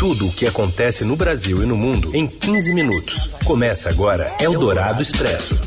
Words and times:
Tudo 0.00 0.28
o 0.28 0.32
que 0.32 0.46
acontece 0.46 1.04
no 1.04 1.14
Brasil 1.14 1.62
e 1.62 1.66
no 1.66 1.76
mundo 1.76 2.16
em 2.16 2.26
15 2.26 2.72
minutos. 2.72 3.26
Começa 3.44 3.90
agora 3.90 4.34
Eldorado 4.40 5.02
Expresso. 5.02 5.60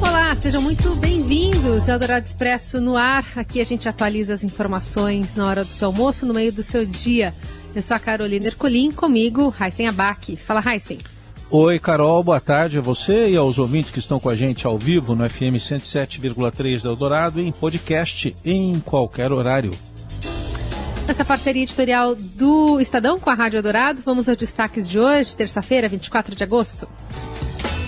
Olá, 0.00 0.34
sejam 0.36 0.62
muito 0.62 0.94
bem-vindos 0.96 1.86
ao 1.86 1.96
Eldorado 1.96 2.24
Expresso 2.24 2.80
no 2.80 2.96
ar. 2.96 3.26
Aqui 3.36 3.60
a 3.60 3.64
gente 3.64 3.86
atualiza 3.86 4.32
as 4.32 4.42
informações 4.42 5.34
na 5.34 5.46
hora 5.46 5.62
do 5.62 5.68
seu 5.68 5.88
almoço, 5.88 6.24
no 6.24 6.32
meio 6.32 6.50
do 6.50 6.62
seu 6.62 6.86
dia. 6.86 7.34
Eu 7.74 7.82
sou 7.82 7.94
a 7.94 8.00
Carolina 8.00 8.46
Ercolim, 8.46 8.90
comigo, 8.90 9.50
Raíssen 9.50 9.86
Abac. 9.86 10.38
Fala, 10.38 10.60
Raíssen. 10.60 11.00
Oi, 11.50 11.78
Carol, 11.78 12.24
boa 12.24 12.40
tarde 12.40 12.78
a 12.78 12.80
você 12.80 13.28
e 13.28 13.36
aos 13.36 13.58
ouvintes 13.58 13.90
que 13.90 13.98
estão 13.98 14.18
com 14.18 14.30
a 14.30 14.34
gente 14.34 14.66
ao 14.66 14.78
vivo 14.78 15.14
no 15.14 15.28
FM 15.28 15.60
107,3 15.60 16.82
da 16.82 16.88
Eldorado 16.88 17.42
e 17.42 17.46
em 17.46 17.52
podcast 17.52 18.34
em 18.42 18.80
qualquer 18.80 19.30
horário. 19.30 19.72
Essa 21.06 21.22
parceria 21.22 21.62
editorial 21.62 22.14
do 22.14 22.80
Estadão 22.80 23.20
com 23.20 23.28
a 23.28 23.34
Rádio 23.34 23.58
Eldorado, 23.58 24.00
vamos 24.02 24.26
aos 24.26 24.38
destaques 24.38 24.88
de 24.88 24.98
hoje, 24.98 25.36
terça-feira, 25.36 25.86
24 25.86 26.34
de 26.34 26.42
agosto. 26.42 26.88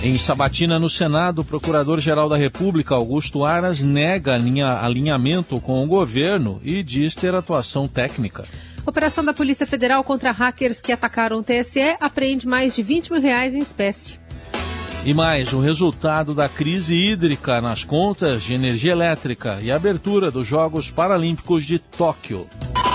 Em 0.02 0.18
Sabatina, 0.18 0.78
no 0.78 0.90
Senado, 0.90 1.40
o 1.40 1.44
Procurador-Geral 1.44 2.28
da 2.28 2.36
República, 2.36 2.94
Augusto 2.94 3.42
Aras, 3.42 3.80
nega 3.80 4.34
alinhamento 4.34 5.58
com 5.62 5.82
o 5.82 5.86
governo 5.86 6.60
e 6.62 6.82
diz 6.82 7.14
ter 7.14 7.34
atuação 7.34 7.88
técnica. 7.88 8.44
Operação 8.84 9.24
da 9.24 9.32
Polícia 9.32 9.66
Federal 9.66 10.04
contra 10.04 10.30
hackers 10.30 10.82
que 10.82 10.92
atacaram 10.92 11.38
o 11.38 11.42
TSE 11.42 11.96
apreende 11.98 12.46
mais 12.46 12.76
de 12.76 12.82
20 12.82 13.12
mil 13.12 13.22
reais 13.22 13.54
em 13.54 13.60
espécie. 13.60 14.20
E 15.06 15.14
mais, 15.14 15.54
o 15.54 15.60
resultado 15.60 16.34
da 16.34 16.50
crise 16.50 16.94
hídrica 16.94 17.62
nas 17.62 17.82
contas 17.82 18.42
de 18.42 18.52
energia 18.52 18.92
elétrica 18.92 19.58
e 19.62 19.72
abertura 19.72 20.30
dos 20.30 20.46
Jogos 20.46 20.90
Paralímpicos 20.90 21.64
de 21.64 21.78
Tóquio. 21.78 22.46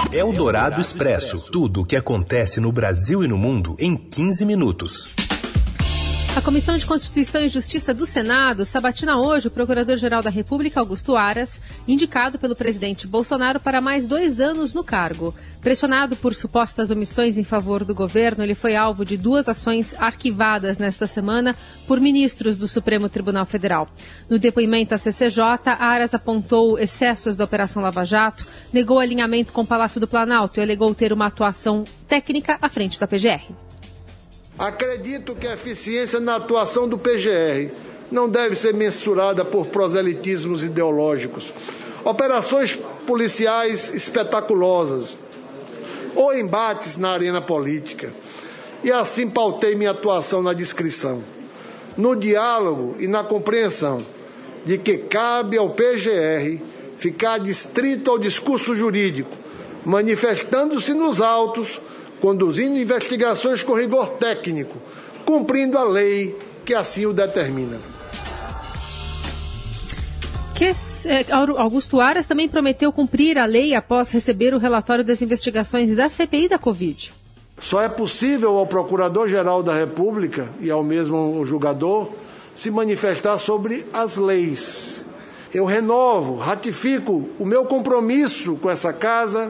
Eldorado 0.10 0.82
Expresso. 0.82 1.52
Tudo 1.52 1.82
o 1.82 1.86
que 1.86 1.96
acontece 1.96 2.60
no 2.60 2.72
Brasil 2.72 3.24
e 3.24 3.28
no 3.28 3.38
mundo 3.38 3.76
em 3.80 3.96
15 3.96 4.44
minutos. 4.46 5.14
A 6.36 6.42
Comissão 6.42 6.76
de 6.76 6.86
Constituição 6.86 7.42
e 7.42 7.50
Justiça 7.50 7.94
do 7.94 8.06
Senado 8.06 8.66
sabatina 8.66 9.18
hoje 9.18 9.48
o 9.48 9.52
Procurador-Geral 9.52 10.22
da 10.22 10.30
República, 10.30 10.80
Augusto 10.80 11.16
Aras, 11.16 11.62
indicado 11.88 12.40
pelo 12.40 12.56
presidente 12.56 13.06
Bolsonaro 13.06 13.60
para 13.60 13.80
mais 13.80 14.06
dois 14.06 14.40
anos 14.40 14.74
no 14.74 14.84
cargo. 14.84 15.34
Pressionado 15.62 16.16
por 16.16 16.34
supostas 16.34 16.90
omissões 16.90 17.38
em 17.38 17.44
favor 17.44 17.86
do 17.86 17.94
governo, 17.94 18.44
ele 18.44 18.56
foi 18.56 18.76
alvo 18.76 19.06
de 19.06 19.16
duas 19.16 19.48
ações 19.48 19.96
arquivadas 20.00 20.80
nesta 20.80 21.06
semana 21.06 21.56
por 21.88 22.00
ministros 22.00 22.58
do 22.58 22.68
Supremo 22.68 23.08
Tribunal 23.08 23.46
Federal. 23.46 23.88
No 24.28 24.40
depoimento 24.40 24.96
à 24.96 24.98
CCJ, 24.98 25.44
Aras 25.78 26.16
apontou 26.16 26.80
excessos 26.80 27.38
da 27.38 27.44
Operação 27.44 27.84
Lava 27.84 28.04
Jato, 28.04 28.48
negou 28.74 28.98
alinhamento 28.98 29.54
com 29.54 29.62
o 29.62 29.68
Palácio 29.68 30.02
do 30.02 30.08
Planalto 30.08 30.60
e 30.60 30.64
alegou 30.64 30.96
ter 30.96 31.14
uma 31.14 31.28
atuação 31.28 31.84
técnica 32.08 32.58
à 32.60 32.68
frente 32.68 33.00
da 33.00 33.06
PGR. 33.06 33.54
Acredito 34.58 35.36
que 35.36 35.46
a 35.46 35.54
eficiência 35.54 36.20
na 36.20 36.38
atuação 36.38 36.90
do 36.90 36.98
PGR 36.98 37.72
não 38.12 38.28
deve 38.28 38.56
ser 38.56 38.74
mensurada 38.74 39.46
por 39.46 39.68
proselitismos 39.68 40.64
ideológicos, 40.64 41.54
operações 42.04 42.80
policiais 43.06 43.94
espetaculosas 43.94 45.18
ou 46.16 46.34
embates 46.34 46.98
na 46.98 47.12
arena 47.12 47.42
política. 47.42 48.14
E 48.84 48.92
assim 48.92 49.30
pautei 49.30 49.76
minha 49.76 49.92
atuação 49.92 50.42
na 50.42 50.54
descrição, 50.54 51.24
no 51.98 52.16
diálogo 52.16 52.96
e 53.00 53.08
na 53.08 53.24
compreensão 53.24 54.04
de 54.66 54.78
que 54.78 54.98
cabe 54.98 55.58
ao 55.58 55.70
PGR 55.72 56.60
ficar 56.98 57.40
distrito 57.40 58.12
ao 58.12 58.20
discurso 58.20 58.76
jurídico, 58.76 59.32
manifestando-se 59.86 60.94
nos 60.94 61.22
autos 61.22 61.80
conduzindo 62.22 62.78
investigações 62.78 63.64
com 63.64 63.74
rigor 63.74 64.10
técnico, 64.12 64.78
cumprindo 65.26 65.78
a 65.78 65.84
lei 65.84 66.38
que 66.64 66.74
assim 66.74 67.08
o 67.08 67.14
determina. 67.14 67.91
Que, 70.62 70.72
é, 71.10 71.26
Augusto 71.58 72.00
Aras 72.00 72.28
também 72.28 72.48
prometeu 72.48 72.94
cumprir 72.94 73.36
a 73.40 73.48
lei 73.48 73.74
após 73.74 74.12
receber 74.12 74.54
o 74.54 74.60
relatório 74.60 75.04
das 75.04 75.20
investigações 75.20 75.96
da 75.96 76.08
CPI 76.08 76.50
da 76.50 76.60
Covid. 76.60 77.12
Só 77.58 77.82
é 77.82 77.90
possível 77.90 78.56
ao 78.60 78.68
Procurador-Geral 78.68 79.64
da 79.64 79.74
República 79.74 80.50
e 80.60 80.70
ao 80.70 80.84
mesmo 80.84 81.44
julgador 81.46 82.12
se 82.54 82.70
manifestar 82.70 83.40
sobre 83.40 83.88
as 83.92 84.18
leis. 84.18 85.04
Eu 85.52 85.66
renovo, 85.66 86.36
ratifico 86.36 87.28
o 87.40 87.46
meu 87.46 87.66
compromisso 87.66 88.54
com 88.58 88.70
essa 88.70 88.94
casa, 88.94 89.50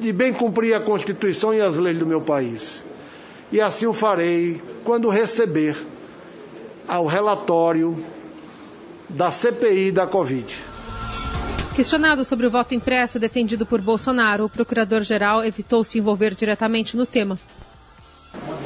de 0.00 0.12
bem 0.12 0.32
cumprir 0.32 0.74
a 0.74 0.80
Constituição 0.80 1.54
e 1.54 1.60
as 1.60 1.76
leis 1.76 1.96
do 1.96 2.06
meu 2.06 2.22
país. 2.22 2.82
E 3.52 3.60
assim 3.60 3.86
o 3.86 3.92
farei 3.92 4.60
quando 4.82 5.08
receber 5.10 5.76
o 6.88 7.06
relatório 7.06 7.96
da 9.10 9.30
CPI 9.30 9.92
da 9.92 10.06
Covid. 10.06 10.56
Questionado 11.74 12.24
sobre 12.24 12.46
o 12.46 12.50
voto 12.50 12.74
impresso 12.74 13.18
defendido 13.18 13.64
por 13.64 13.80
Bolsonaro, 13.80 14.44
o 14.44 14.48
procurador-geral 14.48 15.44
evitou 15.44 15.82
se 15.82 15.98
envolver 15.98 16.34
diretamente 16.34 16.96
no 16.96 17.06
tema. 17.06 17.38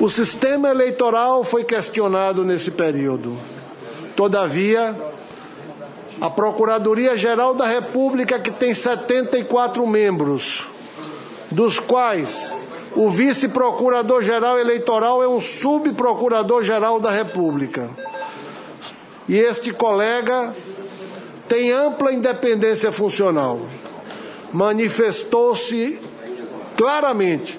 O 0.01 0.11
sistema 0.11 0.69
eleitoral 0.69 1.45
foi 1.45 1.65
questionado 1.65 2.45
nesse 2.45 2.71
período. 2.71 3.39
Todavia, 4.17 4.97
a 6.21 6.31
Procuradoria-Geral 6.31 7.55
da 7.55 7.67
República, 7.67 8.39
que 8.39 8.51
tem 8.51 8.75
74 8.75 9.87
membros, 9.87 10.67
dos 11.51 11.79
quais 11.79 12.55
o 12.97 13.11
vice-procurador-geral 13.11 14.59
eleitoral 14.59 15.23
é 15.23 15.29
um 15.29 15.41
subprocurador-geral 15.41 17.01
da 17.01 17.11
República. 17.11 17.91
E 19.29 19.39
este 19.39 19.73
colega 19.73 20.55
tem 21.49 21.73
ampla 21.73 22.13
independência 22.13 22.93
funcional. 22.93 23.61
Manifestou-se 24.53 25.99
claramente 26.77 27.59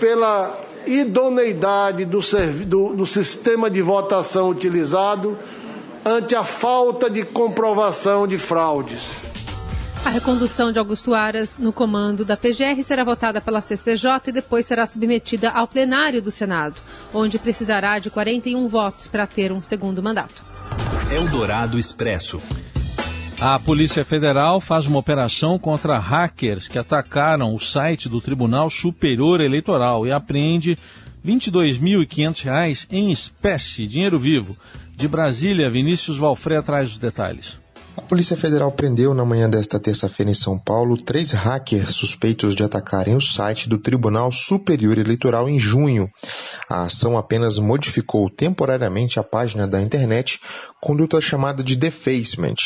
pela 0.00 0.60
idoneidade 0.86 2.04
do, 2.04 2.20
do, 2.66 2.94
do 2.94 3.06
sistema 3.06 3.70
de 3.70 3.80
votação 3.80 4.50
utilizado 4.50 5.38
ante 6.04 6.34
a 6.34 6.44
falta 6.44 7.08
de 7.08 7.24
comprovação 7.24 8.26
de 8.26 8.36
fraudes. 8.36 9.33
A 10.04 10.10
recondução 10.10 10.70
de 10.70 10.78
Augusto 10.78 11.14
Aras 11.14 11.58
no 11.58 11.72
comando 11.72 12.26
da 12.26 12.36
PGR 12.36 12.82
será 12.82 13.02
votada 13.02 13.40
pela 13.40 13.62
CCJ 13.62 14.10
e 14.26 14.32
depois 14.32 14.66
será 14.66 14.84
submetida 14.84 15.50
ao 15.50 15.66
plenário 15.66 16.20
do 16.20 16.30
Senado, 16.30 16.76
onde 17.12 17.38
precisará 17.38 17.98
de 17.98 18.10
41 18.10 18.68
votos 18.68 19.06
para 19.06 19.26
ter 19.26 19.50
um 19.50 19.62
segundo 19.62 20.02
mandato. 20.02 20.44
Eldorado 21.10 21.78
Expresso. 21.78 22.38
A 23.40 23.58
Polícia 23.58 24.04
Federal 24.04 24.60
faz 24.60 24.86
uma 24.86 24.98
operação 24.98 25.58
contra 25.58 25.98
hackers 25.98 26.68
que 26.68 26.78
atacaram 26.78 27.54
o 27.54 27.58
site 27.58 28.06
do 28.06 28.20
Tribunal 28.20 28.68
Superior 28.68 29.40
Eleitoral 29.40 30.06
e 30.06 30.12
apreende 30.12 30.78
R$ 31.24 31.32
22.500 31.32 32.86
em 32.90 33.10
espécie, 33.10 33.86
dinheiro 33.86 34.18
vivo. 34.18 34.54
De 34.94 35.08
Brasília, 35.08 35.70
Vinícius 35.70 36.18
Valfré 36.18 36.60
traz 36.60 36.90
os 36.90 36.98
detalhes. 36.98 37.63
A 37.96 38.02
Polícia 38.02 38.36
Federal 38.36 38.72
prendeu 38.72 39.14
na 39.14 39.24
manhã 39.24 39.48
desta 39.48 39.78
terça-feira 39.78 40.28
em 40.28 40.34
São 40.34 40.58
Paulo 40.58 41.00
três 41.00 41.30
hackers 41.30 41.92
suspeitos 41.92 42.56
de 42.56 42.64
atacarem 42.64 43.14
o 43.14 43.20
site 43.20 43.68
do 43.68 43.78
Tribunal 43.78 44.32
Superior 44.32 44.98
Eleitoral 44.98 45.48
em 45.48 45.60
junho. 45.60 46.10
A 46.68 46.82
ação 46.82 47.16
apenas 47.16 47.56
modificou 47.56 48.28
temporariamente 48.28 49.20
a 49.20 49.22
página 49.22 49.68
da 49.68 49.80
internet, 49.80 50.40
conduta 50.80 51.20
chamada 51.20 51.62
de 51.62 51.76
defacement. 51.76 52.56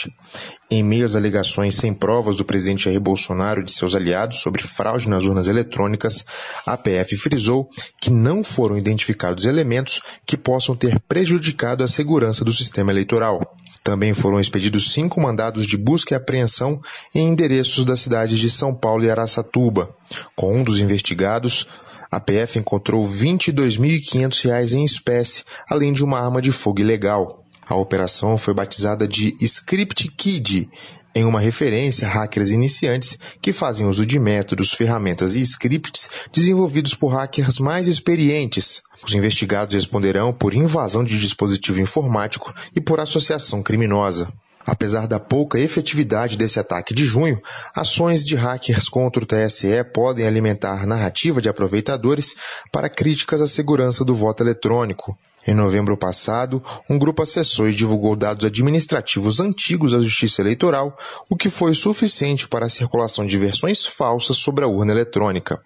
Em 0.71 0.83
meio 0.83 1.05
às 1.05 1.15
alegações 1.15 1.75
sem 1.75 1.93
provas 1.93 2.37
do 2.37 2.45
presidente 2.45 2.85
Jair 2.85 3.01
Bolsonaro 3.01 3.61
e 3.61 3.65
de 3.65 3.73
seus 3.73 3.95
aliados 3.95 4.41
sobre 4.41 4.63
fraude 4.63 5.11
nas 5.11 5.25
urnas 5.25 5.47
eletrônicas, 5.47 6.25
a 6.65 6.77
PF 6.77 7.17
frisou 7.19 7.69
que 8.01 8.11
não 8.11 8.43
foram 8.43 8.79
identificados 8.79 9.45
elementos 9.45 10.01
que 10.27 10.39
possam 10.39 10.75
ter 10.75 10.99
prejudicado 11.01 11.85
a 11.85 11.89
segurança 11.89 12.45
do 12.45 12.53
sistema 12.53 12.91
eleitoral. 12.91 13.41
Também 13.83 14.13
foram 14.13 14.39
expedidos 14.39 14.93
cinco 14.93 15.18
mandados 15.19 15.67
de 15.67 15.77
busca 15.77 16.15
e 16.15 16.17
apreensão 16.17 16.81
em 17.15 17.29
endereços 17.29 17.85
das 17.85 18.01
cidades 18.01 18.39
de 18.39 18.51
São 18.51 18.75
Paulo 18.75 19.05
e 19.05 19.11
Araçatuba. 19.11 19.95
Com 20.37 20.59
um 20.59 20.63
dos 20.63 20.81
investigados, 20.81 21.67
a 22.11 22.19
PF 22.19 22.59
encontrou 22.59 23.05
R$ 23.05 23.13
22.500 23.13 24.73
em 24.73 24.85
espécie, 24.85 25.45
além 25.69 25.93
de 25.93 26.03
uma 26.03 26.19
arma 26.19 26.41
de 26.41 26.53
fogo 26.53 26.81
ilegal. 26.81 27.45
A 27.69 27.77
operação 27.77 28.39
foi 28.39 28.55
batizada 28.55 29.07
de 29.07 29.37
Script 29.41 30.09
Kid 30.17 30.71
em 31.15 31.25
uma 31.25 31.41
referência 31.41 32.07
a 32.07 32.11
hackers 32.11 32.51
iniciantes 32.51 33.19
que 33.43 33.53
fazem 33.53 33.87
uso 33.87 34.07
de 34.07 34.19
métodos, 34.19 34.73
ferramentas 34.73 35.35
e 35.35 35.41
scripts 35.41 36.09
desenvolvidos 36.33 36.95
por 36.95 37.09
hackers 37.09 37.59
mais 37.59 37.89
experientes. 37.89 38.83
Os 39.05 39.15
investigados 39.15 39.75
responderão 39.75 40.33
por 40.33 40.55
invasão 40.55 41.03
de 41.03 41.19
dispositivo 41.19 41.81
informático 41.81 42.55
e 42.75 42.81
por 42.81 43.01
associação 43.01 43.63
criminosa. 43.63 44.33
Apesar 44.69 45.07
da 45.07 45.19
pouca 45.19 45.59
efetividade 45.59 46.37
desse 46.37 46.61
ataque 46.61 46.93
de 46.93 47.03
junho, 47.03 47.41
ações 47.75 48.23
de 48.23 48.35
hackers 48.35 48.87
contra 48.87 49.25
o 49.25 49.27
TSE 49.27 49.83
podem 49.95 50.27
alimentar 50.27 50.87
narrativa 50.87 51.41
de 51.41 51.49
aproveitadores 51.49 52.37
para 52.71 52.91
críticas 52.91 53.41
à 53.41 53.49
segurança 53.49 54.05
do 54.05 54.15
voto 54.15 54.43
eletrônico. 54.43 55.19
Em 55.47 55.55
novembro 55.55 55.97
passado, 55.97 56.63
um 56.91 56.99
grupo 56.99 57.23
acessou 57.23 57.67
e 57.67 57.75
divulgou 57.75 58.15
dados 58.15 58.45
administrativos 58.45 59.41
antigos 59.41 59.93
da 59.93 60.03
Justiça 60.03 60.43
Eleitoral, 60.43 60.95
o 61.31 61.37
que 61.37 61.49
foi 61.49 61.75
suficiente 61.75 62.47
para 62.47 62.67
a 62.67 62.71
circulação 62.71 63.25
de 63.25 63.39
versões 63.39 63.87
falsas 63.87 64.37
sobre 64.37 64.67
a 64.67 64.69
urna 64.69 64.93
eletrônica. 64.93 65.59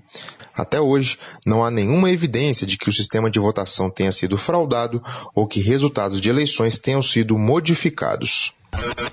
Até 0.55 0.81
hoje, 0.81 1.19
não 1.45 1.65
há 1.65 1.73
nenhuma 1.73 2.09
evidência 2.09 2.65
de 2.65 2.79
que 2.79 2.89
o 2.89 2.93
sistema 2.93 3.29
de 3.29 3.41
votação 3.41 3.91
tenha 3.91 4.13
sido 4.13 4.39
fraudado 4.39 5.03
ou 5.35 5.45
que 5.45 5.61
resultados 5.61 6.21
de 6.21 6.29
eleições 6.29 6.79
tenham 6.79 7.03
sido 7.03 7.37
modificados. 7.37 8.55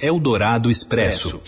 Eldorado 0.02 0.72
Expresso. 0.72 1.42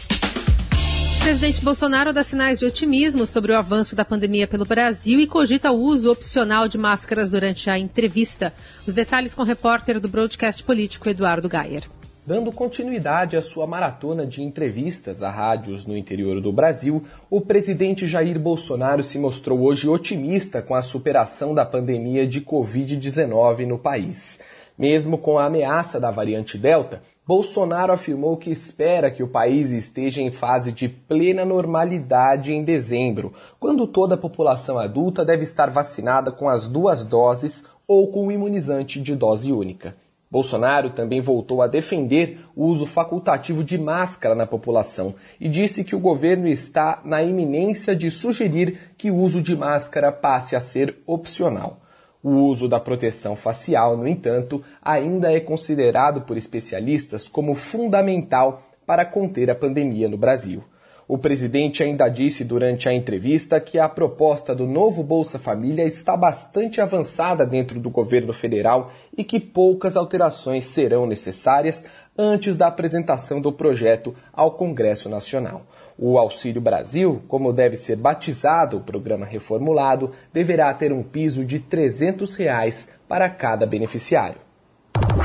O 1.15 1.23
presidente 1.23 1.63
Bolsonaro 1.63 2.11
dá 2.11 2.21
sinais 2.21 2.59
de 2.59 2.65
otimismo 2.65 3.25
sobre 3.25 3.53
o 3.53 3.57
avanço 3.57 3.95
da 3.95 4.03
pandemia 4.03 4.45
pelo 4.45 4.65
Brasil 4.65 5.21
e 5.21 5.27
cogita 5.27 5.71
o 5.71 5.79
uso 5.79 6.11
opcional 6.11 6.67
de 6.67 6.77
máscaras 6.77 7.29
durante 7.29 7.69
a 7.69 7.79
entrevista. 7.79 8.53
Os 8.85 8.93
detalhes 8.93 9.33
com 9.33 9.41
o 9.43 9.45
repórter 9.45 10.01
do 10.01 10.09
broadcast 10.09 10.63
político 10.63 11.07
Eduardo 11.07 11.47
Gayer. 11.47 11.83
Dando 12.25 12.51
continuidade 12.51 13.37
à 13.37 13.41
sua 13.41 13.65
maratona 13.65 14.27
de 14.27 14.43
entrevistas 14.43 15.23
a 15.23 15.31
rádios 15.31 15.85
no 15.85 15.95
interior 15.95 16.41
do 16.41 16.51
Brasil, 16.51 17.03
o 17.29 17.39
presidente 17.39 18.05
Jair 18.05 18.37
Bolsonaro 18.37 19.01
se 19.01 19.17
mostrou 19.17 19.61
hoje 19.61 19.87
otimista 19.87 20.61
com 20.61 20.75
a 20.75 20.81
superação 20.81 21.55
da 21.55 21.65
pandemia 21.65 22.27
de 22.27 22.41
Covid-19 22.41 23.65
no 23.65 23.79
país. 23.79 24.41
Mesmo 24.77 25.17
com 25.17 25.39
a 25.39 25.45
ameaça 25.45 25.99
da 25.99 26.11
variante 26.11 26.57
Delta, 26.57 27.01
Bolsonaro 27.25 27.93
afirmou 27.93 28.35
que 28.35 28.49
espera 28.49 29.11
que 29.11 29.21
o 29.21 29.27
país 29.27 29.71
esteja 29.71 30.23
em 30.23 30.31
fase 30.31 30.71
de 30.71 30.89
plena 30.89 31.45
normalidade 31.45 32.51
em 32.51 32.63
dezembro, 32.63 33.31
quando 33.59 33.85
toda 33.85 34.15
a 34.15 34.17
população 34.17 34.79
adulta 34.79 35.23
deve 35.23 35.43
estar 35.43 35.69
vacinada 35.69 36.31
com 36.31 36.49
as 36.49 36.67
duas 36.67 37.05
doses 37.05 37.63
ou 37.87 38.07
com 38.07 38.25
o 38.25 38.31
imunizante 38.31 38.99
de 38.99 39.15
dose 39.15 39.51
única. 39.51 39.95
Bolsonaro 40.31 40.89
também 40.91 41.21
voltou 41.21 41.61
a 41.61 41.67
defender 41.67 42.39
o 42.55 42.65
uso 42.65 42.87
facultativo 42.87 43.63
de 43.63 43.77
máscara 43.77 44.33
na 44.33 44.47
população 44.47 45.13
e 45.39 45.47
disse 45.47 45.83
que 45.83 45.95
o 45.95 45.99
governo 45.99 46.47
está 46.47 47.01
na 47.05 47.21
iminência 47.21 47.95
de 47.95 48.09
sugerir 48.09 48.93
que 48.97 49.11
o 49.11 49.15
uso 49.15 49.43
de 49.43 49.55
máscara 49.55 50.11
passe 50.11 50.55
a 50.55 50.59
ser 50.59 50.97
opcional. 51.05 51.80
O 52.23 52.29
uso 52.29 52.67
da 52.67 52.79
proteção 52.79 53.35
facial, 53.35 53.97
no 53.97 54.07
entanto, 54.07 54.63
ainda 54.81 55.33
é 55.33 55.39
considerado 55.39 56.21
por 56.21 56.37
especialistas 56.37 57.27
como 57.27 57.55
fundamental 57.55 58.63
para 58.85 59.05
conter 59.05 59.49
a 59.49 59.55
pandemia 59.55 60.07
no 60.07 60.17
Brasil. 60.17 60.63
O 61.07 61.17
presidente 61.17 61.83
ainda 61.83 62.07
disse 62.07 62.45
durante 62.45 62.87
a 62.87 62.93
entrevista 62.93 63.59
que 63.59 63.77
a 63.77 63.89
proposta 63.89 64.55
do 64.55 64.65
novo 64.65 65.03
Bolsa 65.03 65.37
Família 65.37 65.83
está 65.83 66.15
bastante 66.15 66.79
avançada 66.79 67.45
dentro 67.45 67.81
do 67.81 67.89
governo 67.89 68.31
federal 68.31 68.91
e 69.17 69.23
que 69.23 69.39
poucas 69.39 69.97
alterações 69.97 70.65
serão 70.65 71.05
necessárias 71.05 71.85
antes 72.17 72.55
da 72.55 72.67
apresentação 72.67 73.41
do 73.41 73.51
projeto 73.51 74.15
ao 74.31 74.51
Congresso 74.51 75.09
Nacional. 75.09 75.65
O 76.03 76.17
Auxílio 76.17 76.59
Brasil, 76.59 77.21
como 77.27 77.53
deve 77.53 77.75
ser 77.75 77.95
batizado 77.95 78.77
o 78.77 78.81
programa 78.81 79.23
reformulado, 79.23 80.09
deverá 80.33 80.73
ter 80.73 80.91
um 80.91 81.03
piso 81.03 81.45
de 81.45 81.59
300 81.59 82.35
reais 82.37 82.89
para 83.07 83.29
cada 83.29 83.67
beneficiário. 83.67 84.39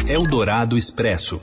Eldorado 0.07 0.77
Expresso. 0.77 1.41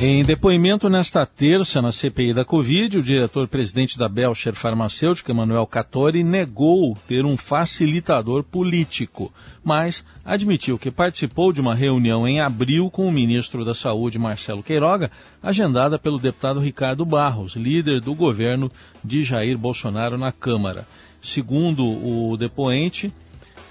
Em 0.00 0.24
depoimento 0.24 0.90
nesta 0.90 1.24
terça 1.24 1.80
na 1.80 1.92
CPI 1.92 2.34
da 2.34 2.44
Covid, 2.44 2.98
o 2.98 3.02
diretor-presidente 3.02 3.96
da 3.96 4.08
Belcher 4.08 4.52
Farmacêutica, 4.52 5.30
Emanuel 5.30 5.66
Cattori, 5.68 6.24
negou 6.24 6.98
ter 7.06 7.24
um 7.24 7.36
facilitador 7.36 8.42
político, 8.42 9.32
mas 9.62 10.04
admitiu 10.24 10.76
que 10.78 10.90
participou 10.90 11.52
de 11.52 11.60
uma 11.60 11.76
reunião 11.76 12.26
em 12.26 12.40
abril 12.40 12.90
com 12.90 13.06
o 13.06 13.12
ministro 13.12 13.64
da 13.64 13.72
Saúde, 13.72 14.18
Marcelo 14.18 14.64
Queiroga, 14.64 15.12
agendada 15.40 15.96
pelo 15.96 16.18
deputado 16.18 16.58
Ricardo 16.58 17.04
Barros, 17.04 17.54
líder 17.54 18.00
do 18.00 18.16
governo 18.16 18.70
de 19.02 19.22
Jair 19.22 19.56
Bolsonaro 19.56 20.18
na 20.18 20.32
Câmara. 20.32 20.86
Segundo 21.22 21.86
o 21.86 22.36
depoente, 22.36 23.12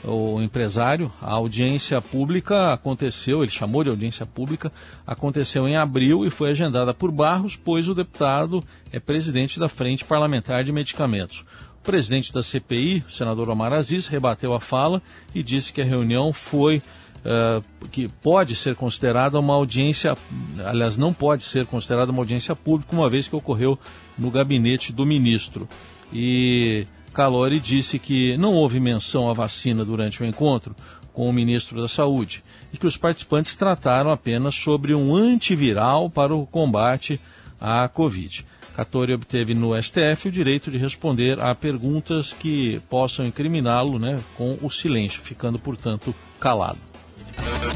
o 0.03 0.41
empresário, 0.41 1.11
a 1.21 1.31
audiência 1.31 2.01
pública 2.01 2.73
aconteceu, 2.73 3.41
ele 3.41 3.51
chamou 3.51 3.83
de 3.83 3.89
audiência 3.89 4.25
pública, 4.25 4.71
aconteceu 5.07 5.67
em 5.67 5.77
abril 5.77 6.25
e 6.25 6.29
foi 6.29 6.49
agendada 6.49 6.93
por 6.93 7.11
Barros, 7.11 7.55
pois 7.55 7.87
o 7.87 7.95
deputado 7.95 8.63
é 8.91 8.99
presidente 8.99 9.59
da 9.59 9.69
Frente 9.69 10.03
Parlamentar 10.03 10.63
de 10.63 10.71
Medicamentos. 10.71 11.45
O 11.79 11.83
presidente 11.83 12.33
da 12.33 12.43
CPI, 12.43 13.03
o 13.07 13.11
senador 13.11 13.49
Omar 13.49 13.73
Aziz, 13.73 14.07
rebateu 14.07 14.53
a 14.53 14.59
fala 14.59 15.01
e 15.33 15.41
disse 15.41 15.71
que 15.71 15.81
a 15.81 15.85
reunião 15.85 16.33
foi 16.33 16.81
uh, 17.23 17.87
que 17.89 18.07
pode 18.07 18.55
ser 18.55 18.75
considerada 18.75 19.39
uma 19.39 19.53
audiência, 19.53 20.17
aliás, 20.65 20.97
não 20.97 21.13
pode 21.13 21.43
ser 21.43 21.65
considerada 21.65 22.11
uma 22.11 22.21
audiência 22.21 22.55
pública, 22.55 22.95
uma 22.95 23.09
vez 23.09 23.27
que 23.27 23.35
ocorreu 23.35 23.77
no 24.17 24.29
gabinete 24.29 24.91
do 24.91 25.05
ministro. 25.05 25.67
E 26.11 26.85
Calori 27.13 27.59
disse 27.59 27.99
que 27.99 28.35
não 28.37 28.53
houve 28.53 28.79
menção 28.79 29.29
à 29.29 29.33
vacina 29.33 29.85
durante 29.85 30.21
o 30.21 30.25
encontro 30.25 30.75
com 31.13 31.29
o 31.29 31.33
ministro 31.33 31.79
da 31.79 31.87
Saúde 31.87 32.43
e 32.73 32.77
que 32.77 32.87
os 32.87 32.97
participantes 32.97 33.55
trataram 33.55 34.11
apenas 34.11 34.55
sobre 34.55 34.95
um 34.95 35.15
antiviral 35.15 36.09
para 36.09 36.33
o 36.33 36.45
combate 36.45 37.21
à 37.61 37.87
Covid. 37.87 38.45
Catori 38.75 39.13
obteve 39.13 39.53
no 39.53 39.79
STF 39.79 40.27
o 40.27 40.31
direito 40.31 40.71
de 40.71 40.79
responder 40.79 41.39
a 41.39 41.53
perguntas 41.53 42.33
que 42.33 42.81
possam 42.89 43.23
incriminá-lo 43.23 43.99
né, 43.99 44.19
com 44.35 44.57
o 44.59 44.71
silêncio, 44.71 45.21
ficando, 45.21 45.59
portanto, 45.59 46.15
calado. 46.39 46.79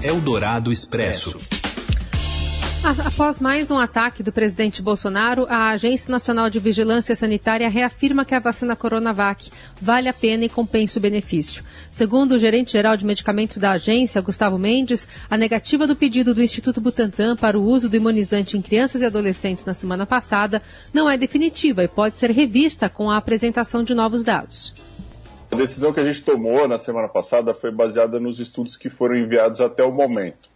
Eldorado 0.02 0.72
Expresso. 0.72 1.36
Após 2.88 3.42
mais 3.42 3.70
um 3.70 3.78
ataque 3.78 4.24
do 4.24 4.32
presidente 4.32 4.82
Bolsonaro, 4.82 5.46
a 5.50 5.72
Agência 5.72 6.10
Nacional 6.10 6.50
de 6.50 6.58
Vigilância 6.58 7.14
Sanitária 7.18 7.70
reafirma 7.70 8.24
que 8.24 8.34
a 8.34 8.40
vacina 8.40 8.78
Coronavac 8.78 9.52
vale 9.82 10.08
a 10.08 10.14
pena 10.14 10.46
e 10.46 10.50
compensa 10.50 10.98
o 10.98 11.02
benefício. 11.02 11.66
Segundo 11.92 12.32
o 12.32 12.38
gerente-geral 12.38 12.96
de 12.96 13.06
medicamentos 13.06 13.58
da 13.58 13.72
agência, 13.72 14.22
Gustavo 14.22 14.58
Mendes, 14.58 15.06
a 15.30 15.36
negativa 15.36 15.86
do 15.86 15.98
pedido 15.98 16.34
do 16.34 16.42
Instituto 16.42 16.80
Butantan 16.80 17.36
para 17.36 17.60
o 17.60 17.62
uso 17.62 17.90
do 17.90 17.98
imunizante 17.98 18.58
em 18.58 18.62
crianças 18.62 19.02
e 19.02 19.06
adolescentes 19.06 19.66
na 19.66 19.74
semana 19.74 20.06
passada 20.06 20.64
não 20.94 21.10
é 21.10 21.18
definitiva 21.18 21.84
e 21.84 21.90
pode 21.90 22.18
ser 22.18 22.32
revista 22.32 22.88
com 22.88 23.12
a 23.12 23.18
apresentação 23.18 23.84
de 23.84 23.94
novos 23.94 24.24
dados. 24.24 24.74
A 25.52 25.58
decisão 25.58 25.92
que 25.92 26.00
a 26.00 26.06
gente 26.06 26.22
tomou 26.22 26.70
na 26.70 26.78
semana 26.78 27.10
passada 27.10 27.54
foi 27.54 27.70
baseada 27.70 28.18
nos 28.18 28.40
estudos 28.40 28.78
que 28.78 28.90
foram 28.90 29.18
enviados 29.18 29.60
até 29.60 29.84
o 29.84 29.92
momento. 29.92 30.50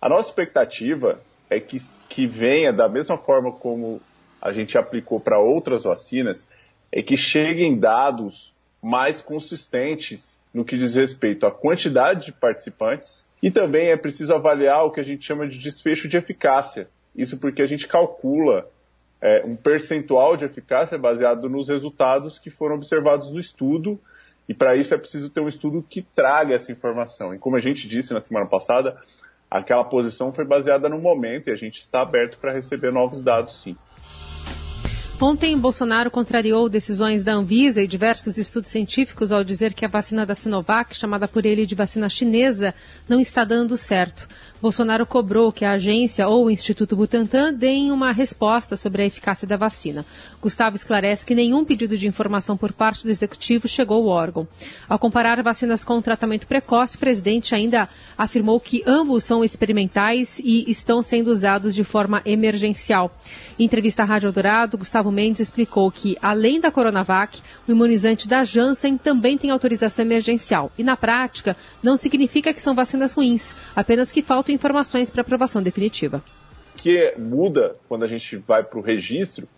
A 0.00 0.08
nossa 0.08 0.30
expectativa 0.30 1.20
é 1.48 1.60
que, 1.60 1.76
que 2.08 2.26
venha 2.26 2.72
da 2.72 2.88
mesma 2.88 3.16
forma 3.16 3.52
como 3.52 4.00
a 4.40 4.52
gente 4.52 4.76
aplicou 4.76 5.18
para 5.18 5.38
outras 5.38 5.84
vacinas, 5.84 6.46
é 6.92 7.02
que 7.02 7.16
cheguem 7.16 7.78
dados 7.78 8.54
mais 8.82 9.20
consistentes 9.20 10.38
no 10.52 10.64
que 10.64 10.76
diz 10.76 10.94
respeito 10.94 11.46
à 11.46 11.50
quantidade 11.50 12.26
de 12.26 12.32
participantes 12.32 13.26
e 13.42 13.50
também 13.50 13.88
é 13.88 13.96
preciso 13.96 14.34
avaliar 14.34 14.84
o 14.84 14.90
que 14.90 15.00
a 15.00 15.02
gente 15.02 15.24
chama 15.24 15.46
de 15.46 15.58
desfecho 15.58 16.08
de 16.08 16.16
eficácia. 16.16 16.88
Isso 17.14 17.36
porque 17.36 17.62
a 17.62 17.66
gente 17.66 17.86
calcula 17.86 18.68
é, 19.20 19.42
um 19.44 19.56
percentual 19.56 20.36
de 20.36 20.44
eficácia 20.44 20.96
baseado 20.96 21.48
nos 21.48 21.68
resultados 21.68 22.38
que 22.38 22.50
foram 22.50 22.76
observados 22.76 23.30
no 23.30 23.38
estudo 23.38 24.00
e 24.48 24.54
para 24.54 24.76
isso 24.76 24.94
é 24.94 24.98
preciso 24.98 25.28
ter 25.28 25.40
um 25.40 25.48
estudo 25.48 25.84
que 25.88 26.02
traga 26.02 26.54
essa 26.54 26.70
informação. 26.70 27.34
E 27.34 27.38
como 27.38 27.56
a 27.56 27.60
gente 27.60 27.88
disse 27.88 28.14
na 28.14 28.20
semana 28.20 28.46
passada, 28.46 28.96
aquela 29.50 29.84
posição 29.84 30.32
foi 30.32 30.44
baseada 30.44 30.88
no 30.88 30.98
momento 30.98 31.48
e 31.48 31.52
a 31.52 31.56
gente 31.56 31.80
está 31.80 32.02
aberto 32.02 32.38
para 32.38 32.52
receber 32.52 32.92
novos 32.92 33.22
dados, 33.22 33.62
sim. 33.62 33.76
Ontem, 35.18 35.58
Bolsonaro 35.58 36.10
contrariou 36.10 36.68
decisões 36.68 37.24
da 37.24 37.32
Anvisa 37.32 37.80
e 37.80 37.88
diversos 37.88 38.36
estudos 38.36 38.70
científicos 38.70 39.32
ao 39.32 39.42
dizer 39.42 39.72
que 39.72 39.82
a 39.82 39.88
vacina 39.88 40.26
da 40.26 40.34
Sinovac, 40.34 40.94
chamada 40.94 41.26
por 41.26 41.46
ele 41.46 41.64
de 41.64 41.74
vacina 41.74 42.06
chinesa, 42.06 42.74
não 43.08 43.18
está 43.18 43.42
dando 43.42 43.78
certo. 43.78 44.28
Bolsonaro 44.66 45.06
cobrou 45.06 45.52
que 45.52 45.64
a 45.64 45.74
agência 45.74 46.26
ou 46.26 46.46
o 46.46 46.50
Instituto 46.50 46.96
Butantan 46.96 47.54
deem 47.54 47.92
uma 47.92 48.10
resposta 48.10 48.76
sobre 48.76 49.02
a 49.02 49.06
eficácia 49.06 49.46
da 49.46 49.56
vacina. 49.56 50.04
Gustavo 50.42 50.74
esclarece 50.74 51.24
que 51.24 51.36
nenhum 51.36 51.64
pedido 51.64 51.96
de 51.96 52.08
informação 52.08 52.56
por 52.56 52.72
parte 52.72 53.04
do 53.04 53.10
executivo 53.10 53.68
chegou 53.68 53.98
ao 53.98 54.08
órgão. 54.08 54.48
Ao 54.88 54.98
comparar 54.98 55.40
vacinas 55.40 55.84
com 55.84 56.02
tratamento 56.02 56.48
precoce, 56.48 56.96
o 56.96 56.98
presidente 56.98 57.54
ainda 57.54 57.88
afirmou 58.18 58.58
que 58.58 58.82
ambos 58.84 59.22
são 59.22 59.44
experimentais 59.44 60.40
e 60.40 60.68
estão 60.68 61.00
sendo 61.00 61.28
usados 61.28 61.72
de 61.72 61.84
forma 61.84 62.20
emergencial. 62.24 63.16
Em 63.56 63.64
entrevista 63.64 64.02
à 64.02 64.04
Rádio 64.04 64.26
Eldorado, 64.26 64.76
Gustavo 64.76 65.12
Mendes 65.12 65.40
explicou 65.40 65.90
que, 65.92 66.16
além 66.20 66.60
da 66.60 66.72
Coronavac, 66.72 67.40
o 67.68 67.70
imunizante 67.70 68.26
da 68.26 68.42
Janssen 68.42 68.98
também 68.98 69.38
tem 69.38 69.50
autorização 69.50 70.04
emergencial. 70.04 70.72
E, 70.76 70.82
na 70.82 70.96
prática, 70.96 71.56
não 71.82 71.96
significa 71.96 72.52
que 72.52 72.60
são 72.60 72.74
vacinas 72.74 73.12
ruins, 73.12 73.54
apenas 73.74 74.10
que 74.10 74.22
faltam 74.22 74.55
informações 74.56 75.10
para 75.10 75.20
aprovação 75.20 75.62
definitiva. 75.62 76.22
que 76.76 77.14
muda 77.18 77.76
quando 77.88 78.04
a 78.04 78.06
gente 78.06 78.36
vai 78.36 78.62
para 78.62 78.78
o 78.78 78.82
registro 78.82 79.48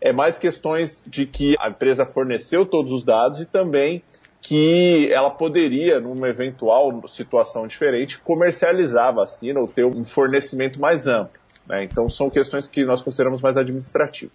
é 0.00 0.12
mais 0.12 0.36
questões 0.36 1.02
de 1.06 1.24
que 1.24 1.56
a 1.58 1.68
empresa 1.68 2.04
forneceu 2.04 2.66
todos 2.66 2.92
os 2.92 3.04
dados 3.04 3.40
e 3.40 3.46
também 3.46 4.02
que 4.42 5.10
ela 5.10 5.30
poderia, 5.30 5.98
numa 5.98 6.28
eventual 6.28 7.08
situação 7.08 7.66
diferente, 7.66 8.18
comercializar 8.18 9.06
a 9.06 9.12
vacina 9.12 9.58
ou 9.58 9.66
ter 9.66 9.86
um 9.86 10.04
fornecimento 10.04 10.78
mais 10.78 11.06
amplo. 11.06 11.40
Né? 11.66 11.84
Então 11.84 12.10
são 12.10 12.28
questões 12.28 12.66
que 12.66 12.84
nós 12.84 13.00
consideramos 13.00 13.40
mais 13.40 13.56
administrativas. 13.56 14.34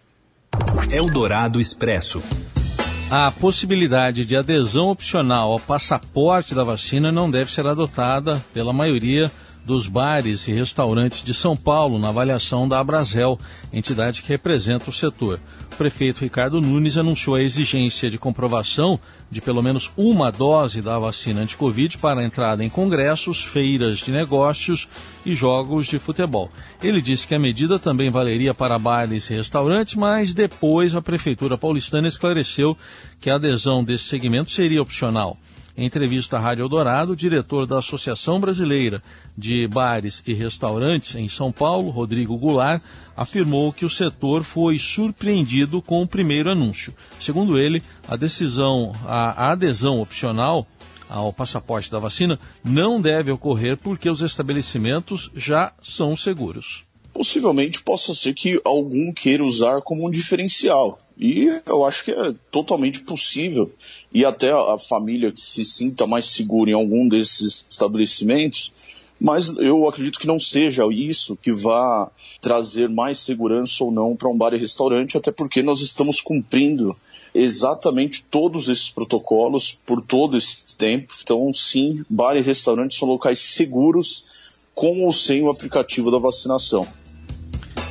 Eldorado 0.91 1.61
Expresso. 1.61 2.23
A 3.11 3.31
possibilidade 3.31 4.25
de 4.25 4.35
adesão 4.35 4.89
opcional 4.89 5.51
ao 5.51 5.59
passaporte 5.59 6.55
da 6.55 6.63
vacina 6.63 7.11
não 7.11 7.29
deve 7.29 7.51
ser 7.51 7.67
adotada 7.67 8.41
pela 8.53 8.73
maioria 8.73 9.31
dos 9.65 9.87
bares 9.87 10.47
e 10.47 10.51
restaurantes 10.51 11.23
de 11.23 11.33
São 11.33 11.55
Paulo 11.55 11.99
na 11.99 12.09
avaliação 12.09 12.67
da 12.67 12.79
Abrazel, 12.79 13.37
entidade 13.71 14.21
que 14.21 14.29
representa 14.29 14.89
o 14.89 14.93
setor. 14.93 15.39
O 15.71 15.75
prefeito 15.75 16.21
Ricardo 16.21 16.59
Nunes 16.59 16.97
anunciou 16.97 17.35
a 17.35 17.43
exigência 17.43 18.09
de 18.09 18.17
comprovação 18.17 18.99
de 19.31 19.39
pelo 19.39 19.61
menos 19.61 19.91
uma 19.95 20.31
dose 20.31 20.81
da 20.81 20.97
vacina 20.97 21.41
anti-Covid 21.41 21.97
para 21.99 22.23
entrada 22.23 22.63
em 22.63 22.69
congressos, 22.69 23.43
feiras 23.43 23.99
de 23.99 24.11
negócios 24.11 24.87
e 25.25 25.35
jogos 25.35 25.87
de 25.87 25.99
futebol. 25.99 26.49
Ele 26.81 27.01
disse 27.01 27.27
que 27.27 27.35
a 27.35 27.39
medida 27.39 27.77
também 27.77 28.09
valeria 28.09 28.53
para 28.53 28.79
bares 28.79 29.29
e 29.29 29.35
restaurantes, 29.35 29.95
mas 29.95 30.33
depois 30.33 30.95
a 30.95 31.01
prefeitura 31.01 31.57
paulistana 31.57 32.07
esclareceu 32.07 32.75
que 33.21 33.29
a 33.29 33.35
adesão 33.35 33.83
desse 33.83 34.05
segmento 34.05 34.51
seria 34.51 34.81
opcional. 34.81 35.37
Em 35.79 35.85
entrevista 35.85 36.35
à 36.35 36.41
Rádio 36.41 36.63
Eldorado, 36.63 37.13
o 37.13 37.15
diretor 37.15 37.65
da 37.65 37.77
Associação 37.77 38.37
Brasileira 38.37 39.01
de 39.37 39.65
Bares 39.65 40.21
e 40.27 40.33
Restaurantes 40.33 41.15
em 41.15 41.29
São 41.29 41.53
Paulo, 41.53 41.89
Rodrigo 41.89 42.37
Goulart, 42.37 42.83
afirmou 43.15 43.71
que 43.71 43.85
o 43.85 43.89
setor 43.89 44.43
foi 44.43 44.77
surpreendido 44.77 45.81
com 45.81 46.01
o 46.01 46.07
primeiro 46.07 46.51
anúncio. 46.51 46.93
Segundo 47.17 47.57
ele, 47.57 47.81
a 48.09 48.17
decisão, 48.17 48.91
a 49.05 49.53
adesão 49.53 50.01
opcional 50.01 50.67
ao 51.07 51.31
passaporte 51.31 51.89
da 51.89 51.97
vacina 51.97 52.37
não 52.61 52.99
deve 52.99 53.31
ocorrer 53.31 53.77
porque 53.77 54.09
os 54.09 54.21
estabelecimentos 54.21 55.31
já 55.33 55.71
são 55.81 56.13
seguros. 56.13 56.88
Possivelmente 57.19 57.83
possa 57.83 58.13
ser 58.13 58.33
que 58.33 58.61
algum 58.63 59.11
queira 59.11 59.43
usar 59.43 59.81
como 59.81 60.07
um 60.07 60.09
diferencial. 60.09 61.01
E 61.17 61.49
eu 61.65 61.83
acho 61.83 62.05
que 62.05 62.11
é 62.11 62.33
totalmente 62.49 63.01
possível. 63.01 63.69
E 64.13 64.23
até 64.23 64.51
a 64.51 64.77
família 64.77 65.29
que 65.29 65.41
se 65.41 65.65
sinta 65.65 66.07
mais 66.07 66.27
segura 66.27 66.71
em 66.71 66.73
algum 66.73 67.09
desses 67.09 67.65
estabelecimentos, 67.69 68.71
mas 69.21 69.49
eu 69.57 69.85
acredito 69.85 70.17
que 70.17 70.27
não 70.27 70.39
seja 70.39 70.85
isso 70.89 71.35
que 71.35 71.51
vá 71.51 72.09
trazer 72.39 72.87
mais 72.87 73.19
segurança 73.19 73.83
ou 73.83 73.91
não 73.91 74.15
para 74.15 74.29
um 74.29 74.37
bar 74.37 74.53
e 74.53 74.57
restaurante, 74.57 75.17
até 75.17 75.29
porque 75.29 75.61
nós 75.61 75.81
estamos 75.81 76.21
cumprindo 76.21 76.95
exatamente 77.35 78.23
todos 78.31 78.69
esses 78.69 78.89
protocolos 78.89 79.77
por 79.85 79.99
todo 80.01 80.37
esse 80.37 80.63
tempo. 80.77 81.13
Então, 81.21 81.51
sim, 81.53 82.01
bar 82.09 82.37
e 82.37 82.41
restaurante 82.41 82.95
são 82.95 83.09
locais 83.09 83.39
seguros 83.39 84.47
com 84.73 85.03
ou 85.03 85.11
sem 85.11 85.43
o 85.43 85.49
aplicativo 85.49 86.09
da 86.09 86.17
vacinação. 86.17 86.87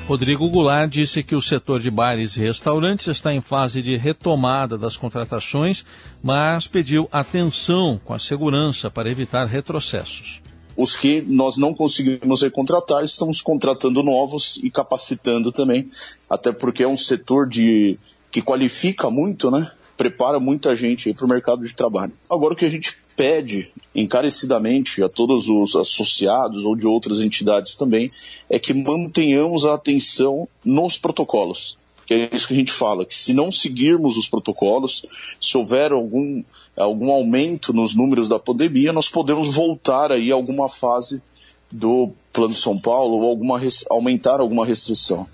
Rodrigo 0.08 0.48
Goulart 0.48 0.90
disse 0.90 1.22
que 1.22 1.34
o 1.34 1.42
setor 1.42 1.80
de 1.80 1.90
bares 1.90 2.34
e 2.38 2.40
restaurantes 2.40 3.08
está 3.08 3.30
em 3.34 3.42
fase 3.42 3.82
de 3.82 3.94
retomada 3.94 4.78
das 4.78 4.96
contratações, 4.96 5.84
mas 6.22 6.66
pediu 6.66 7.06
atenção 7.12 8.00
com 8.02 8.14
a 8.14 8.18
segurança 8.18 8.90
para 8.90 9.10
evitar 9.10 9.44
retrocessos. 9.44 10.40
Os 10.74 10.96
que 10.96 11.20
nós 11.20 11.58
não 11.58 11.74
conseguimos 11.74 12.40
recontratar, 12.40 13.04
estamos 13.04 13.42
contratando 13.42 14.02
novos 14.02 14.58
e 14.64 14.70
capacitando 14.70 15.52
também, 15.52 15.90
até 16.30 16.52
porque 16.52 16.84
é 16.84 16.88
um 16.88 16.96
setor 16.96 17.46
de, 17.46 17.98
que 18.30 18.40
qualifica 18.40 19.10
muito, 19.10 19.50
né? 19.50 19.70
Prepara 19.98 20.38
muita 20.38 20.76
gente 20.76 21.12
para 21.12 21.26
o 21.26 21.28
mercado 21.28 21.66
de 21.66 21.74
trabalho. 21.74 22.12
Agora 22.30 22.54
o 22.54 22.56
que 22.56 22.64
a 22.64 22.70
gente 22.70 22.96
pede 23.16 23.66
encarecidamente 23.92 25.02
a 25.02 25.08
todos 25.08 25.48
os 25.48 25.74
associados 25.74 26.64
ou 26.64 26.76
de 26.76 26.86
outras 26.86 27.20
entidades 27.20 27.74
também 27.74 28.08
é 28.48 28.60
que 28.60 28.72
mantenhamos 28.72 29.66
a 29.66 29.74
atenção 29.74 30.48
nos 30.64 30.96
protocolos. 30.96 31.76
Que 32.06 32.14
é 32.14 32.30
isso 32.32 32.46
que 32.46 32.54
a 32.54 32.56
gente 32.56 32.72
fala, 32.72 33.04
que 33.04 33.14
se 33.14 33.34
não 33.34 33.50
seguirmos 33.50 34.16
os 34.16 34.28
protocolos, 34.28 35.04
se 35.40 35.58
houver 35.58 35.90
algum, 35.90 36.42
algum 36.76 37.10
aumento 37.10 37.72
nos 37.72 37.94
números 37.94 38.28
da 38.28 38.38
pandemia, 38.38 38.92
nós 38.92 39.10
podemos 39.10 39.54
voltar 39.54 40.12
aí 40.12 40.30
a 40.30 40.34
alguma 40.34 40.68
fase 40.68 41.20
do 41.70 42.12
Plano 42.32 42.54
São 42.54 42.78
Paulo 42.78 43.16
ou 43.16 43.28
alguma, 43.28 43.60
aumentar 43.90 44.40
alguma 44.40 44.64
restrição. 44.64 45.26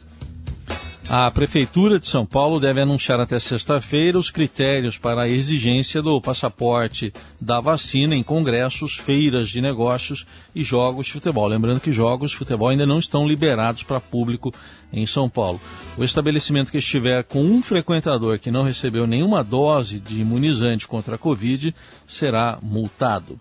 A 1.09 1.31
Prefeitura 1.31 1.99
de 1.99 2.07
São 2.07 2.25
Paulo 2.25 2.59
deve 2.59 2.81
anunciar 2.81 3.21
até 3.21 3.39
sexta-feira 3.39 4.19
os 4.19 4.31
critérios 4.31 4.97
para 4.97 5.23
a 5.23 5.29
exigência 5.29 6.01
do 6.01 6.19
passaporte 6.19 7.13
da 7.39 7.61
vacina 7.61 8.15
em 8.15 8.23
congressos, 8.23 8.97
feiras 8.97 9.51
de 9.51 9.61
negócios 9.61 10.27
e 10.55 10.65
jogos 10.65 11.07
de 11.07 11.13
futebol. 11.13 11.47
Lembrando 11.47 11.81
que 11.81 11.93
jogos 11.93 12.31
de 12.31 12.39
futebol 12.39 12.69
ainda 12.69 12.87
não 12.87 12.99
estão 12.99 13.29
liberados 13.29 13.83
para 13.83 14.01
público 14.01 14.51
em 14.91 15.05
São 15.05 15.29
Paulo. 15.29 15.61
O 15.99 16.03
estabelecimento 16.03 16.73
que 16.73 16.79
estiver 16.79 17.23
com 17.25 17.45
um 17.45 17.63
frequentador 17.63 18.39
que 18.39 18.51
não 18.51 18.63
recebeu 18.63 19.07
nenhuma 19.07 19.45
dose 19.45 20.01
de 20.01 20.23
imunizante 20.23 20.89
contra 20.89 21.17
a 21.17 21.19
Covid 21.19 21.75
será 22.07 22.59
multado. 22.63 23.39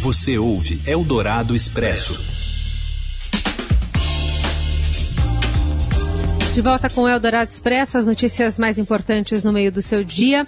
Você 0.00 0.36
ouve 0.36 0.82
Eldorado 0.86 1.56
Expresso. 1.56 2.33
De 6.54 6.60
volta 6.60 6.88
com 6.88 7.00
o 7.00 7.08
Eldorado 7.08 7.50
Expresso, 7.50 7.98
as 7.98 8.06
notícias 8.06 8.60
mais 8.60 8.78
importantes 8.78 9.42
no 9.42 9.52
meio 9.52 9.72
do 9.72 9.82
seu 9.82 10.04
dia. 10.04 10.46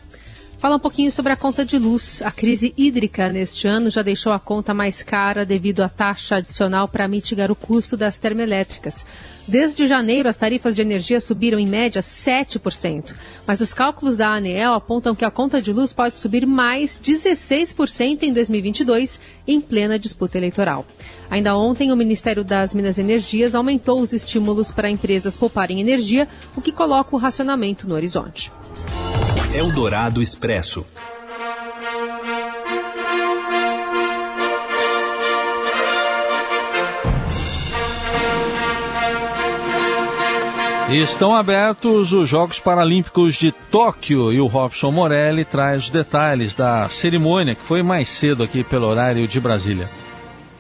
Fala 0.67 0.79
um 0.79 0.81
pouquinho 0.81 1.13
sobre 1.13 1.33
a 1.33 1.37
conta 1.37 1.65
de 1.65 1.79
luz. 1.79 2.21
A 2.23 2.33
crise 2.33 2.75
hídrica 2.77 3.29
neste 3.29 3.69
ano 3.69 3.89
já 3.89 4.03
deixou 4.03 4.33
a 4.33 4.39
conta 4.41 4.75
mais 4.75 5.01
cara 5.01 5.47
devido 5.47 5.81
à 5.81 5.89
taxa 5.89 6.39
adicional 6.39 6.89
para 6.89 7.07
mitigar 7.07 7.53
o 7.53 7.55
custo 7.55 7.97
das 7.97 8.19
termoelétricas. 8.19 9.07
Desde 9.47 9.87
janeiro, 9.87 10.29
as 10.29 10.37
tarifas 10.37 10.75
de 10.75 10.83
energia 10.83 11.21
subiram 11.21 11.57
em 11.57 11.69
média 11.69 12.03
7%, 12.03 13.15
mas 13.47 13.61
os 13.61 13.73
cálculos 13.73 14.17
da 14.17 14.35
ANEEL 14.35 14.75
apontam 14.75 15.15
que 15.15 15.25
a 15.25 15.31
conta 15.31 15.63
de 15.63 15.73
luz 15.73 15.93
pode 15.93 16.19
subir 16.19 16.45
mais 16.45 16.99
16% 17.01 18.25
em 18.25 18.33
2022, 18.33 19.21
em 19.47 19.61
plena 19.61 19.97
disputa 19.97 20.37
eleitoral. 20.37 20.85
Ainda 21.31 21.57
ontem, 21.57 21.93
o 21.93 21.97
Ministério 21.97 22.43
das 22.43 22.75
Minas 22.75 22.99
e 22.99 23.03
Energias 23.03 23.55
aumentou 23.55 24.01
os 24.01 24.13
estímulos 24.13 24.73
para 24.73 24.91
empresas 24.91 25.37
pouparem 25.37 25.81
energia, 25.81 26.27
o 26.57 26.61
que 26.61 26.73
coloca 26.73 27.15
o 27.15 27.21
racionamento 27.21 27.87
no 27.87 27.95
horizonte. 27.95 28.51
Eldorado 29.55 30.21
Expresso. 30.21 30.85
Estão 40.89 41.35
abertos 41.35 42.13
os 42.13 42.29
Jogos 42.29 42.61
Paralímpicos 42.61 43.35
de 43.35 43.51
Tóquio 43.51 44.33
e 44.33 44.41
o 44.41 44.47
Robson 44.47 44.91
Morelli 44.91 45.45
traz 45.45 45.85
os 45.85 45.91
detalhes 45.91 46.55
da 46.55 46.89
cerimônia 46.89 47.55
que 47.55 47.63
foi 47.63 47.83
mais 47.83 48.09
cedo 48.09 48.43
aqui 48.43 48.63
pelo 48.63 48.87
horário 48.87 49.27
de 49.27 49.41
Brasília. 49.41 49.89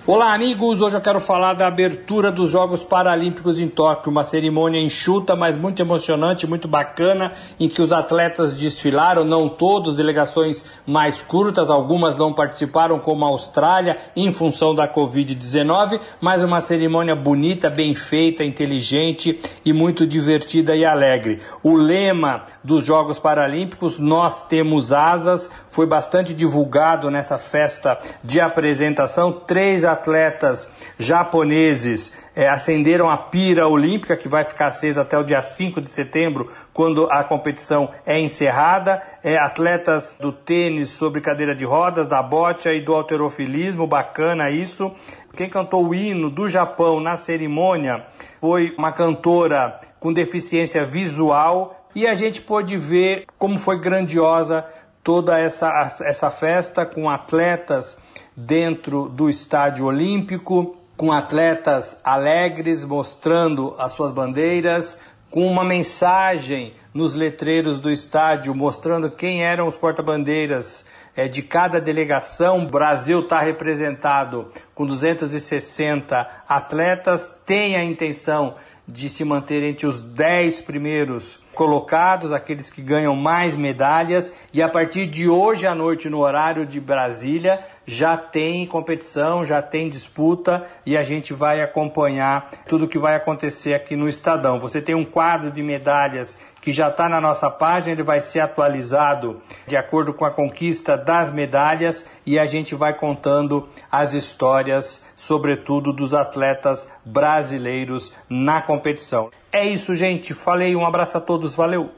Olá, 0.09 0.33
amigos! 0.33 0.81
Hoje 0.81 0.97
eu 0.97 1.01
quero 1.01 1.19
falar 1.19 1.55
da 1.55 1.67
abertura 1.67 2.31
dos 2.31 2.53
Jogos 2.53 2.81
Paralímpicos 2.85 3.59
em 3.59 3.67
Tóquio, 3.67 4.09
uma 4.09 4.23
cerimônia 4.23 4.81
enxuta, 4.81 5.35
mas 5.35 5.57
muito 5.57 5.83
emocionante, 5.83 6.47
muito 6.47 6.69
bacana, 6.69 7.33
em 7.59 7.67
que 7.67 7.83
os 7.83 7.93
atletas 7.93 8.55
desfilaram, 8.55 9.25
não 9.25 9.49
todos, 9.49 9.97
delegações 9.97 10.65
mais 10.87 11.21
curtas, 11.21 11.71
algumas 11.71 12.17
não 12.17 12.33
participaram, 12.33 13.01
como 13.01 13.25
a 13.25 13.29
Austrália, 13.31 13.97
em 14.15 14.31
função 14.31 14.77
da 14.77 14.87
Covid-19, 14.87 15.99
mas 16.21 16.41
uma 16.41 16.61
cerimônia 16.61 17.17
bonita, 17.17 17.69
bem 17.69 17.93
feita, 17.93 18.45
inteligente 18.45 19.41
e 19.65 19.73
muito 19.73 20.07
divertida 20.07 20.77
e 20.77 20.85
alegre. 20.85 21.41
O 21.65 21.75
lema 21.75 22.45
dos 22.63 22.87
Jogos 22.87 23.19
Paralímpicos, 23.19 23.99
Nós 23.99 24.41
Temos 24.41 24.93
Asas, 24.93 25.51
foi 25.67 25.85
bastante 25.85 26.33
divulgado 26.33 27.11
nessa 27.11 27.37
festa 27.37 27.99
de 28.23 28.41
apresentação. 28.41 29.33
Três 29.33 29.85
atletas 29.97 30.71
japoneses 30.99 32.17
é, 32.35 32.49
acenderam 32.49 33.09
a 33.09 33.17
pira 33.17 33.67
olímpica, 33.67 34.17
que 34.17 34.29
vai 34.29 34.45
ficar 34.45 34.67
acesa 34.67 35.01
até 35.01 35.19
o 35.19 35.25
dia 35.25 35.41
5 35.41 35.81
de 35.81 35.91
setembro, 35.91 36.51
quando 36.73 37.11
a 37.11 37.25
competição 37.25 37.91
é 38.05 38.21
encerrada. 38.21 39.03
É, 39.25 39.39
atletas 39.39 40.15
do 40.21 40.31
tênis 40.31 40.91
sobre 40.91 41.21
cadeira 41.21 41.55
de 41.55 41.65
rodas, 41.65 42.07
da 42.07 42.23
bote 42.23 42.69
e 42.69 42.81
do 42.81 42.95
alterofilismo, 42.95 43.87
bacana 43.87 44.51
isso. 44.51 44.93
Quem 45.35 45.49
cantou 45.49 45.87
o 45.87 45.95
hino 45.95 46.31
do 46.31 46.49
Japão 46.49 47.01
na 47.01 47.17
cerimônia 47.17 48.05
foi 48.41 48.75
uma 48.79 48.93
cantora 48.93 49.81
com 49.99 50.13
deficiência 50.13 50.85
visual 50.85 51.89
e 51.95 52.07
a 52.07 52.15
gente 52.15 52.41
pôde 52.41 52.77
ver 52.77 53.25
como 53.39 53.59
foi 53.59 53.81
grandiosa 53.81 54.65
toda 55.03 55.39
essa, 55.39 55.97
essa 56.03 56.31
festa 56.31 56.85
com 56.85 57.09
atletas 57.09 58.01
dentro 58.37 59.09
do 59.09 59.31
estádio 59.31 59.87
olímpico, 59.87 60.77
com 60.97 61.11
atletas 61.11 61.99
alegres 62.05 62.85
mostrando 62.85 63.75
as 63.79 63.93
suas 63.93 64.13
bandeiras, 64.13 64.99
com 65.31 65.47
uma 65.47 65.65
mensagem 65.65 66.75
nos 66.93 67.15
letreiros 67.15 67.79
do 67.79 67.91
estádio 67.91 68.55
mostrando 68.55 69.11
quem 69.11 69.45
eram 69.45 69.67
os 69.67 69.77
porta-bandeiras 69.77 70.87
é, 71.15 71.29
de 71.29 71.43
cada 71.43 71.81
delegação. 71.81 72.61
O 72.61 72.67
Brasil 72.67 73.21
está 73.21 73.41
representado 73.41 74.51
com 74.75 74.87
260 74.87 76.45
atletas, 76.49 77.39
tem 77.45 77.77
a 77.77 77.85
intenção 77.85 78.55
de 78.87 79.09
se 79.09 79.25
manter 79.25 79.63
entre 79.63 79.87
os 79.87 80.01
10 80.01 80.63
primeiros 80.63 81.41
colocados, 81.57 82.33
aqueles 82.33 82.69
que 82.69 82.83
ganham 82.83 83.17
mais 83.17 83.57
medalhas, 83.57 84.33
e 84.53 84.63
a 84.63 84.69
partir 84.69 85.07
de 85.07 85.27
hoje 85.27 85.67
à 85.67 85.75
noite, 85.75 86.09
no 86.11 86.19
horário 86.19 86.67
de 86.67 86.79
Brasília, 86.79 87.65
já 87.87 88.17
tem 88.17 88.67
competição, 88.67 89.45
já 89.45 89.63
tem 89.63 89.89
disputa 89.89 90.67
e 90.85 90.97
a 90.97 91.03
gente 91.03 91.33
vai 91.33 91.63
acompanhar 91.63 92.51
tudo 92.69 92.85
o 92.85 92.89
que 92.89 92.99
vai 92.99 93.15
acontecer 93.17 93.73
aqui 93.73 93.97
no 93.97 94.07
Estadão. 94.07 94.59
Você 94.59 94.83
tem 94.83 94.95
um 94.95 95.05
quadro 95.05 95.51
de 95.51 95.63
medalhas 95.63 96.37
que 96.67 96.73
já 96.73 96.89
está 96.89 97.09
na 97.09 97.21
nossa 97.21 97.49
página, 97.49 97.93
ele 97.93 98.03
vai 98.03 98.21
ser 98.21 98.41
atualizado 98.41 99.41
de 99.69 99.77
acordo 99.77 100.13
com 100.13 100.25
a 100.25 100.33
conquista 100.33 100.97
das 100.97 101.33
medalhas 101.33 102.05
e 102.27 102.41
a 102.41 102.45
gente 102.45 102.75
vai 102.75 102.93
contando 102.93 103.69
as 103.89 104.15
histórias, 104.15 105.07
sobretudo 105.17 105.93
dos 105.93 106.13
atletas 106.13 106.91
brasileiros 107.05 108.13
na 108.29 108.61
competição. 108.61 109.31
É 109.53 109.65
isso, 109.65 109.95
gente. 109.95 110.35
Falei, 110.35 110.75
um 110.75 110.85
abraço 110.85 111.17
a 111.17 111.21
todos, 111.21 111.55
valeu! 111.55 111.89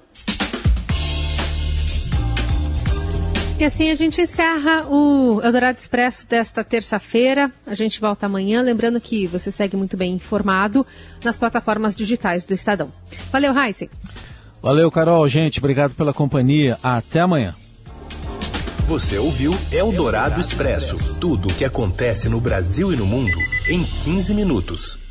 E 3.59 3.65
assim 3.65 3.91
a 3.91 3.95
gente 3.95 4.21
encerra 4.21 4.87
o 4.87 5.41
Eldorado 5.43 5.79
Expresso 5.79 6.29
desta 6.29 6.63
terça-feira. 6.63 7.51
A 7.67 7.75
gente 7.75 8.03
volta 8.03 8.27
amanhã. 8.27 8.61
Lembrando 8.61 9.01
que 9.01 9.27
você 9.27 9.51
segue 9.51 9.79
muito 9.79 9.97
bem 9.97 10.13
informado 10.13 10.87
nas 11.25 11.37
plataformas 11.37 11.97
digitais 11.97 12.45
do 12.45 12.53
Estadão. 12.53 12.93
Valeu, 13.33 13.59
Heisen. 13.59 13.89
Valeu, 14.63 14.91
Carol. 14.91 15.27
Gente, 15.29 15.59
obrigado 15.59 15.95
pela 15.95 16.13
companhia. 16.13 16.79
Até 16.83 17.21
amanhã. 17.21 17.55
Você 18.87 19.19
ouviu 19.19 19.55
Eldorado 19.71 20.41
Expresso 20.41 20.97
tudo 21.21 21.49
o 21.49 21.55
que 21.55 21.65
acontece 21.65 22.29
no 22.29 22.41
Brasil 22.41 22.93
e 22.93 22.97
no 22.97 23.05
mundo 23.05 23.39
em 23.69 23.85
15 23.85 24.33
minutos. 24.33 25.08